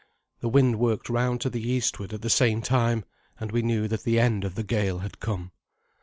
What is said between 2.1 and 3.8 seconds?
at the same time, and we